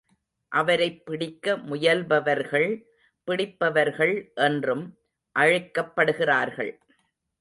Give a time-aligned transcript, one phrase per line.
[0.47, 2.83] அவரைப் பிடிக்க முயல்பவர்கள்,
[3.23, 4.31] பிடிப்பவர்கள்
[4.35, 4.97] என்றும்
[5.39, 6.79] அழைக்கப் படுகிறார்கள்.